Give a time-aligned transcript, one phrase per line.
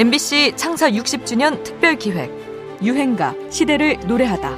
[0.00, 2.32] MBC 창사 60주년 특별 기획
[2.82, 4.48] 유행가 시대를 노래하다.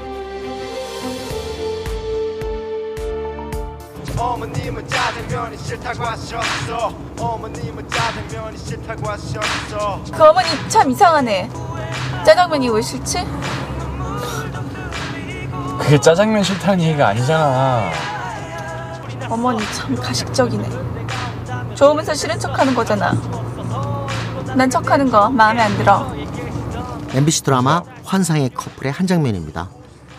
[4.16, 6.94] 어머님은 짜장면이 싫다고 하셨어.
[7.18, 10.04] 어머님은 짜장면이 싫다고 하셨어.
[10.12, 11.50] 그 어머니 참 이상하네.
[12.24, 13.26] 짜장면이 왜 싫지?
[15.80, 17.90] 그게 짜장면 싫다는 얘기가 아니잖아.
[19.28, 20.68] 어머니 참 가식적이네.
[21.74, 23.41] 좋으면서 싫은 척하는 거잖아.
[24.56, 26.14] 난 척하는 거 마음에 안 들어.
[27.14, 29.70] MBC 드라마 환상의 커플의 한 장면입니다.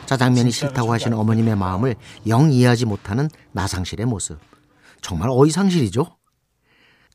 [0.07, 1.95] 짜장면이 싫다고 하시는 어머님의 마음을
[2.27, 4.39] 영 이해하지 못하는 나상실의 모습.
[5.01, 6.17] 정말 어이상실이죠?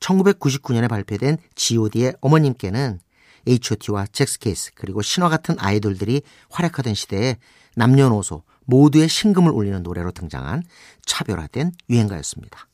[0.01, 3.01] 1999년에 발표된 G.O.D의 어머님께는
[3.49, 7.37] H.O.T와 잭스케이스 그리고 신화 같은 아이돌들이 활약하던 시대에
[7.75, 10.63] 남녀노소 모두의 신금을 울리는 노래로 등장한
[11.05, 12.68] 차별화된 유행가였습니다.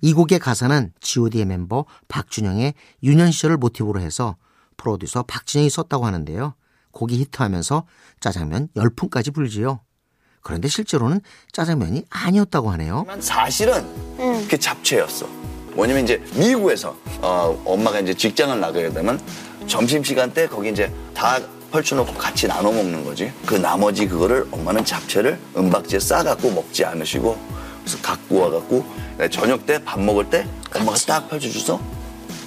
[0.00, 4.36] 이 곡의 가사는 G.O.D의 멤버 박준영의 유년 시절을 모티브로 해서
[4.76, 6.54] 프로듀서 박진영이 썼다고 하는데요.
[6.92, 7.86] 곡이 히트하면서
[8.20, 9.80] 짜장면 열풍까지 불지요.
[10.42, 11.20] 그런데 실제로는
[11.52, 13.04] 짜장면이 아니었다고 하네요.
[13.20, 13.84] 사실은
[14.20, 14.46] 응.
[14.48, 15.26] 그 잡채였어.
[15.74, 19.20] 뭐냐면 이제 미국에서 어, 엄마가 이제 직장을 나가게 되면
[19.66, 21.38] 점심 시간 때 거기 이제 다
[21.72, 23.32] 펼쳐놓고 같이 나눠 먹는 거지.
[23.44, 27.55] 그 나머지 그거를 엄마는 잡채를 은박지에 싸갖고 먹지 않으시고
[27.86, 28.84] 그래서 갖고 와갖고
[29.30, 31.80] 저녁 때 밥 먹을 때 엄마가 딱 펼쳐줘서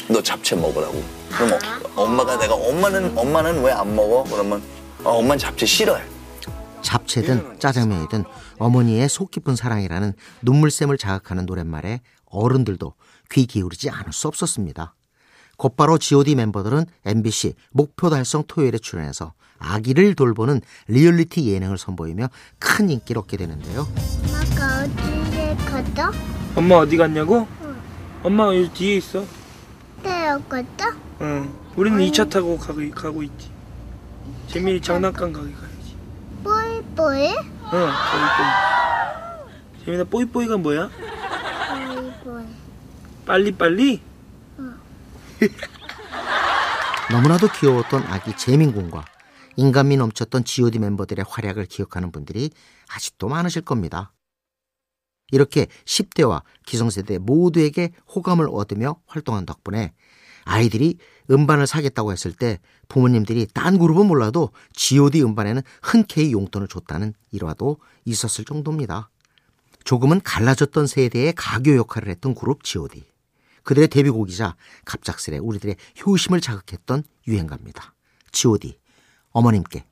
[0.09, 1.01] 너 잡채 먹으라고.
[1.29, 1.53] 그럼
[1.95, 4.25] 어, 엄마가 내가 엄마는 엄마는 왜 안 먹어?
[4.29, 4.61] 그러면
[5.03, 6.03] 어, 엄마는 잡채 싫어해.
[6.81, 8.25] 잡채든 짜장면이든
[8.57, 12.93] 어머니의 속 깊은 사랑이라는 눈물샘을 자극하는 노랫말에 어른들도
[13.31, 14.93] 귀 기울이지 않을 수 없었습니다.
[15.57, 22.29] 곧바로 G.O.D 멤버들은 MBC 목표 달성 토요일에 출연해서 아기를 돌보는 리얼리티 예능을 선보이며
[22.59, 23.87] 큰 인기를 얻게 되는데요.
[24.25, 25.18] 엄마가 어디에
[25.83, 26.11] 갔다?
[26.55, 27.47] 엄마 어디 갔냐고?
[27.61, 27.75] 응.
[28.23, 29.23] 엄마 여기 뒤에 있어.
[30.03, 30.95] 네, 갔다?
[31.21, 31.53] 응.
[31.75, 32.11] 우리는 아니.
[32.11, 33.49] 2차 타고 가고, 가고 있지.
[34.47, 35.95] 재민이 장난감 가게 가야지.
[36.43, 37.29] 뽀이뽀이?
[37.29, 38.49] 응, 뽀이뽀이.
[39.85, 40.89] 재민아 뽀이뽀이가 뭐야?
[42.23, 42.45] 뽀이뽀이.
[43.25, 44.01] 빨리빨리?
[47.11, 49.05] 너무나도 귀여웠던 아기 재민군과
[49.55, 52.51] 인간미 넘쳤던 G.O.D 멤버들의 활약을 기억하는 분들이
[52.93, 54.11] 아직도 많으실 겁니다.
[55.31, 59.93] 이렇게 10대와 기성세대 모두에게 호감을 얻으며 활동한 덕분에
[60.45, 60.97] 아이들이
[61.29, 68.45] 음반을 사겠다고 했을 때 부모님들이 딴 그룹은 몰라도 G.O.D 음반에는 흔쾌히 용돈을 줬다는 일화도 있었을
[68.45, 69.09] 정도입니다.
[69.83, 73.03] 조금은 갈라졌던 세대의 가교 역할을 했던 그룹 G.O.D.
[73.63, 75.75] 그들의 데뷔곡이자 갑작스레 우리들의
[76.05, 77.93] 효심을 자극했던 유행가입니다.
[78.31, 78.79] G.O.D.
[79.31, 79.85] 어머님께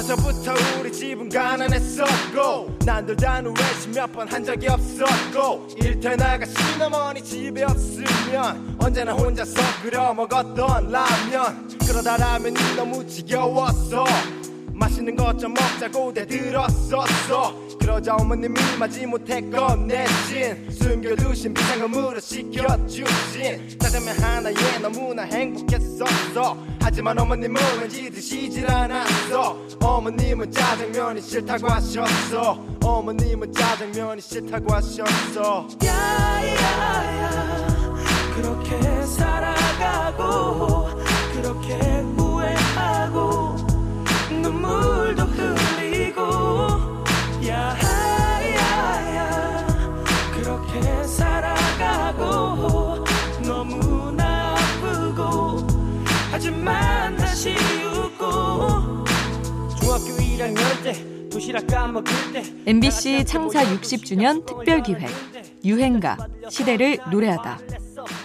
[0.00, 8.76] 어려서부터 우리 집은 가난했었고 난들 단우회식 몇번 한 적이 없었고 일터 나가신 어머니 집에 없으면
[8.80, 11.68] 언제나 혼자서 끓여 먹었던 라면.
[11.86, 14.04] 그러다 라면이 너무 지겨웠어
[14.80, 17.54] 맛있는 것 좀 먹자고 대들었었어.
[17.78, 24.52] 그러자 어머님이 마지못해 꺼내신 숨겨두신 비상금으로 시켜주신 짜장면 하나에
[24.82, 26.58] 너무나 행복했었어.
[26.82, 29.56] 하지만 어머님은 왠지 드시질 않았어.
[29.80, 32.62] 어머님은 짜장면이 싫다고 하셨어.
[32.84, 35.68] 어머님은 짜장면이 싫다고 하셨어.
[35.82, 37.70] 야야야
[38.34, 40.88] 그렇게 살아가고
[41.32, 41.89] 그렇게
[62.66, 65.08] MBC 창사 60주년 특별기획
[65.64, 66.18] 유행가
[66.50, 67.58] 시대를 노래하다.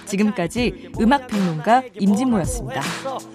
[0.06, 2.82] 지금까지 음악평론가 임진모였습니다.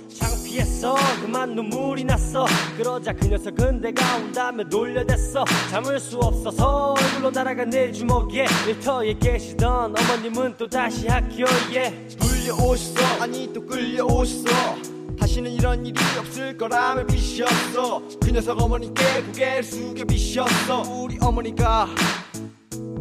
[0.09, 0.97] 창피했어.
[1.23, 2.45] 그만 눈물이 났어.
[2.77, 5.45] 그러자 그 녀석은 내가 온다며 놀려댔어.
[5.71, 13.23] 참을 수 없어서 얼굴로 날아간 내 주먹에 일터에 계시던 어머님은 또 다시 학교에 불려오셨어.
[13.23, 18.03] 아니 또 끌려오셨어 다시는 이런 일이 없을 거라며 비셨어?
[18.23, 20.81] 그 녀석 어머니께 고개를 숙여 비셨어.
[20.81, 21.89] 우리 어머니가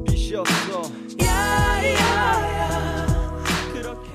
[0.05, 0.81] 비셨어.
[1.21, 2.98] 야야